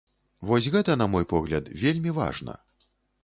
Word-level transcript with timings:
Вось 0.51 0.69
гэта, 0.75 0.95
на 1.01 1.07
мой 1.15 1.27
погляд, 1.35 1.69
вельмі 1.83 2.13
важна. 2.21 2.57